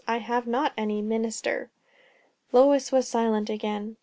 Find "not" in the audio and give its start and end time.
0.47-0.73